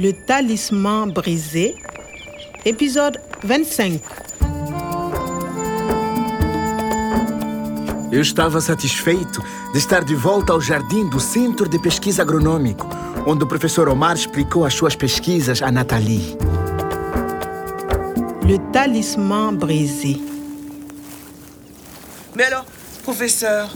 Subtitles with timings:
[0.00, 1.74] Le talisman brisé,
[2.64, 4.00] épisode 25.
[8.12, 9.42] Eu estava satisfeito
[9.72, 12.88] de estar de volta ao jardim do Centro de Pesquisa Agronômico,
[13.26, 16.36] onde o professor Omar explicou as suas pesquisas a Nathalie.
[18.46, 20.20] Le talisman brisé.
[22.36, 22.66] Mais alors,
[23.02, 23.74] professeur,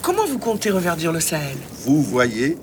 [0.00, 1.58] comment vous comptez reverdir le Sahel?
[1.84, 2.56] Vous voyez,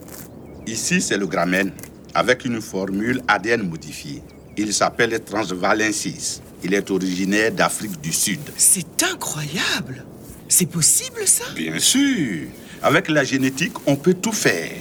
[0.65, 1.71] ici c'est le gramène
[2.17, 4.23] avec une formule ADN modifiée.
[4.57, 6.41] Il s'appelle Transvalensis.
[6.63, 8.39] Il est originaire d'Afrique du Sud.
[8.57, 10.03] C'est incroyable
[10.49, 11.43] C'est possible ça?
[11.55, 12.47] Bien sûr,
[12.81, 14.71] avec la génétique, on peut tout faire.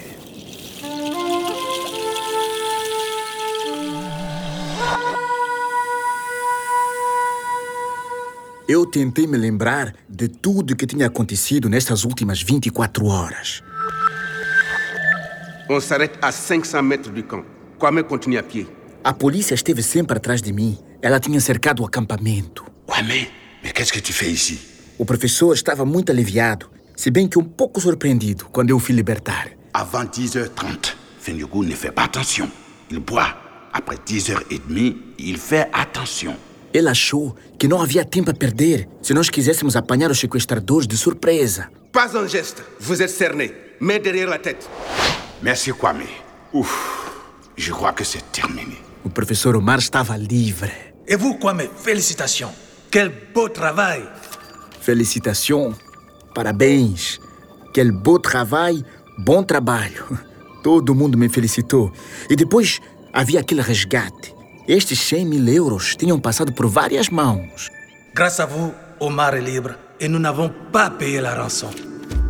[8.69, 13.63] Eu tentei me lembrar de tudo que tinha acontecido nestas últimas 24 horas.
[15.69, 17.45] On s'arrête à 500 mètres du camp.
[17.79, 18.67] Kwame continue à pied.
[19.05, 20.79] A polícia esteve sempre atrás de mim.
[21.03, 22.65] Ela tinha cercado o acampamento.
[22.89, 23.29] Mais,
[23.63, 24.59] mais qu'est-ce que tu fais ici
[24.99, 28.95] O professor estava muito aliviado, se bem que um pouco surpreendido quando eu o fui
[28.95, 29.51] libertar.
[29.75, 32.49] Avant 10h30, Fenyugu ne fait pas attention.
[32.91, 33.37] Il boit.
[33.73, 36.35] Après 10h30, il fait attention.
[36.73, 40.97] Ele achou que não havia tempo a perder se nós quiséssemos apanhar os sequestradores de
[40.97, 41.69] surpresa.
[41.93, 42.63] Pas un geste.
[42.81, 43.53] Vous êtes cerné.
[43.81, 44.69] Main derrière la tête.
[45.43, 46.07] Merci, Kwame.
[46.53, 47.13] Ouf,
[47.57, 48.77] je crois que c'est terminé.
[49.05, 50.71] O professor Omar estava livre.
[51.07, 52.53] Et vous, Kwame, félicitations.
[52.91, 54.03] Quel beau travail.
[54.81, 55.75] Felicitação,
[56.35, 57.19] parabéns,
[57.75, 58.85] quel beau travail,
[59.19, 60.19] bom trabalho.
[60.63, 61.93] Todo mundo me felicitou.
[62.31, 62.81] E depois
[63.13, 64.35] havia aquele resgate.
[64.67, 67.71] Estes 100 mil euros tinham passado por várias mãos.
[68.15, 71.71] Grâce à vous, Omar est libre et nous n'avons pas payé la rançon.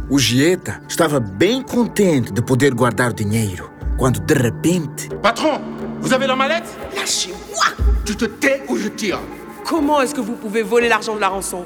[0.08, 3.68] O Gieta estava bem contente de poder guardar o dinheiro,
[3.98, 5.60] quando de repente Patron,
[6.00, 9.18] vous avez la mallette Lâchez-moi Tu te tais ou je tire
[9.64, 11.64] Comment est-ce que vous pouvez voler l'argent de la rançon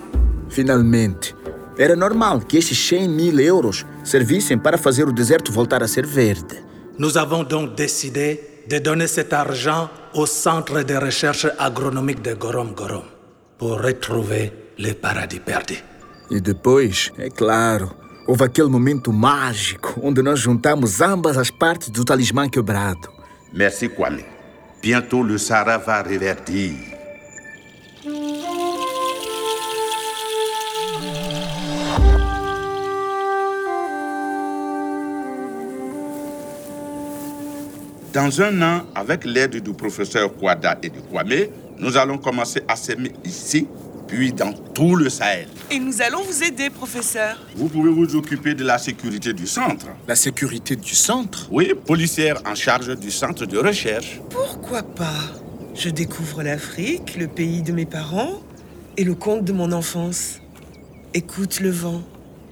[0.48, 1.34] Finalmente.
[1.76, 6.06] Era normal que estes 100 mil euros servissem para fazer o deserto voltar a ser
[6.06, 6.64] verde.
[6.98, 12.72] Nous avons donc décidé de donner cet argent au Centre de recherche agronomique de Gorom
[12.74, 13.04] Gorom
[13.58, 15.76] pour retrouver le paradis perdu.
[16.30, 17.94] E depois, é claro,
[18.26, 23.08] houve aquele momento mágico onde nós juntamos ambas as partes do talismã quebrado.
[23.52, 24.24] Merci, Kwame.
[24.82, 26.74] Bientôt, le Sahara va reverdir.
[38.12, 41.48] Dans un an, avec l'aide du professeur Kwada et du Kwame,
[41.78, 43.68] nous allons commencer à s'aimer ici,
[44.10, 45.46] puis dans tout le Sahel.
[45.70, 47.38] Et nous allons vous aider, professeur.
[47.54, 49.86] Vous pouvez vous occuper de la sécurité du centre.
[50.08, 51.46] La sécurité du centre?
[51.52, 54.20] Oui, policière en charge du centre de recherche.
[54.30, 55.22] Pourquoi pas?
[55.76, 58.42] Je découvre l'Afrique, le pays de mes parents
[58.96, 60.40] et le conte de mon enfance.
[61.14, 62.02] Écoute le vent.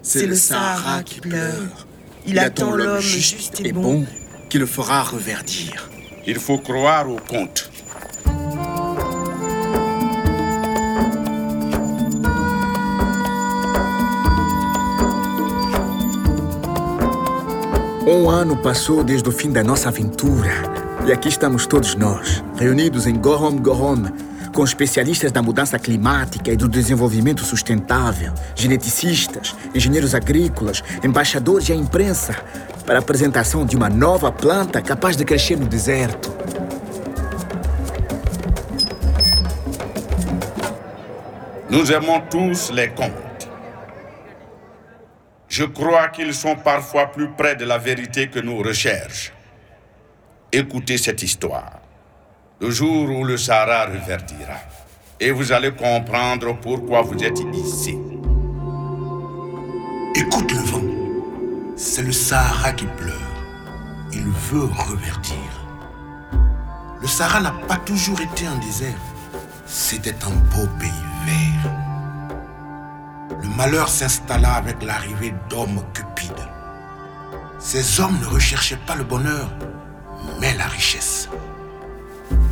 [0.02, 1.88] C'est le Sahara qui pleure.
[2.24, 4.06] Il attend l'homme juste et bon.
[4.48, 5.91] qui le fera reverdir.
[6.24, 7.70] Il faut croire au conte.
[18.10, 20.50] Um ano passou desde o fim da nossa aventura.
[21.06, 24.04] E aqui estamos todos nós, reunidos em Gorom Gorom,
[24.54, 31.76] com especialistas da mudança climática e do desenvolvimento sustentável, geneticistas, engenheiros agrícolas, embaixadores e a
[31.76, 32.34] imprensa,
[32.86, 36.32] para a apresentação de uma nova planta capaz de crescer no deserto.
[41.68, 43.28] Nous aimons tous les contes.
[45.58, 49.32] Je crois qu'ils sont parfois plus près de la vérité que nos recherches.
[50.52, 51.80] Écoutez cette histoire.
[52.60, 54.60] Le jour où le Sahara reverdira.
[55.18, 57.98] Et vous allez comprendre pourquoi vous êtes ici.
[60.14, 61.74] Écoute le vent.
[61.74, 63.42] C'est le Sahara qui pleure.
[64.12, 65.50] Il veut reverdir.
[67.00, 69.03] Le Sahara n'a pas toujours été un désert.
[69.66, 71.78] C'était un beau pays vert.
[73.59, 76.49] Le malheur s'installa avec l'arrivée d'hommes cupides.
[77.59, 79.51] Ces hommes ne recherchaient pas le bonheur,
[80.41, 81.28] mais la richesse.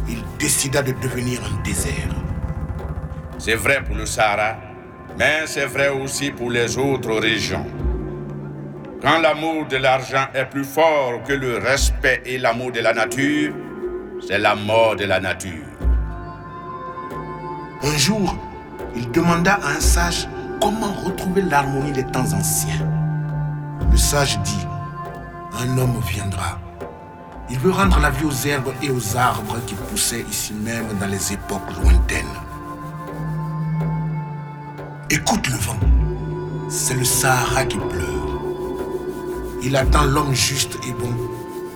[0.09, 2.11] Il décida de devenir un désert.
[3.39, 4.57] C'est vrai pour le Sahara,
[5.17, 7.67] mais c'est vrai aussi pour les autres régions.
[9.01, 13.55] Quand l'amour de l'argent est plus fort que le respect et l'amour de la nature,
[14.27, 15.67] c'est la mort de la nature.
[17.85, 18.37] Un jour,
[18.97, 20.27] il demanda à un sage
[20.61, 22.87] comment retrouver l'harmonie des temps anciens?
[23.91, 24.67] Le sage dit,
[25.59, 26.59] un homme viendra,
[27.49, 31.07] Il veut rendre la vie aux herbes et aux arbres qui poussaient ici même dans
[31.07, 32.27] les époques lointaines.
[35.11, 35.79] Écoute le vent.
[36.69, 38.41] C'est le Sahara qui pleure.
[39.63, 41.15] Il attend l'homme juste et bon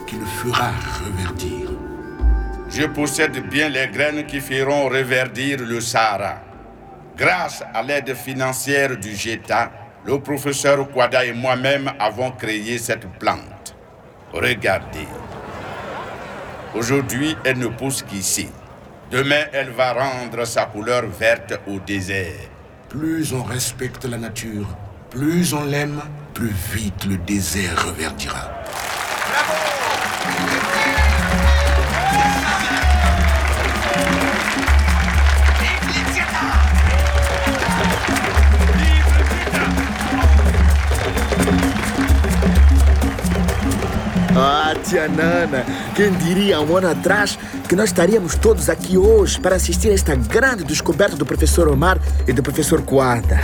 [0.09, 0.71] qui le fera
[1.05, 1.71] reverdir.
[2.69, 6.50] Je possède bien les graines qui feront reverdir le Sahara.
[7.21, 9.71] Grâce à l'aide financière du GETA,
[10.07, 13.77] le professeur Kwada et moi-même avons créé cette plante.
[14.33, 15.07] Regardez.
[16.75, 18.49] Aujourd'hui, elle ne pousse qu'ici.
[19.11, 22.49] Demain, elle va rendre sa couleur verte au désert.
[22.89, 24.69] Plus on respecte la nature,
[25.11, 26.01] plus on l'aime,
[26.33, 28.51] plus vite le désert reverdira.
[29.37, 30.70] Ah,
[44.97, 45.65] Nana,
[45.95, 47.39] quem diria um ano atrás
[47.69, 52.01] que nós estaríamos todos aqui hoje para assistir a esta grande descoberta do professor Omar
[52.27, 53.41] e do professor Coada?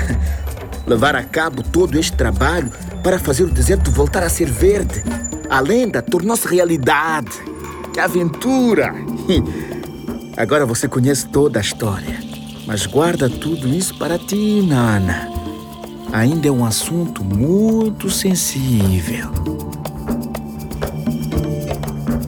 [0.86, 2.70] Levar a cabo todo este trabalho
[3.02, 5.04] para fazer o deserto voltar a ser verde.
[5.48, 7.30] A lenda tornou-se realidade.
[7.92, 8.92] Que aventura!
[10.36, 12.18] Agora você conhece toda a história.
[12.66, 15.30] Mas guarda tudo isso para ti, Nana.
[16.12, 19.30] Ainda é um assunto muito sensível.